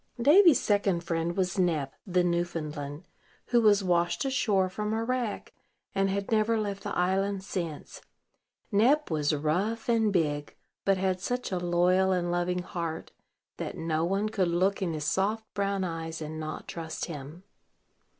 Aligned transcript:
Davy's 0.19 0.59
second 0.59 1.03
friend 1.03 1.37
was 1.37 1.59
Nep, 1.59 1.93
the 2.07 2.23
Newfoundland, 2.23 3.05
who 3.49 3.61
was 3.61 3.83
washed 3.83 4.25
ashore 4.25 4.67
from 4.67 4.93
a 4.93 5.03
wreck, 5.03 5.53
and 5.93 6.09
had 6.09 6.31
never 6.31 6.59
left 6.59 6.81
the 6.81 6.97
island 6.97 7.43
since. 7.43 8.01
Nep 8.71 9.11
was 9.11 9.31
rough 9.31 9.87
and 9.87 10.11
big, 10.11 10.55
but 10.85 10.97
had 10.97 11.21
such 11.21 11.51
a 11.51 11.59
loyal 11.59 12.11
and 12.11 12.31
loving 12.31 12.63
heart 12.63 13.11
that 13.57 13.77
no 13.77 14.03
one 14.03 14.27
could 14.29 14.47
look 14.47 14.81
in 14.81 14.93
his 14.93 15.05
soft 15.05 15.43
brown 15.53 15.83
eyes 15.83 16.19
and 16.19 16.39
not 16.39 16.67
trust 16.67 17.05
him. 17.05 17.43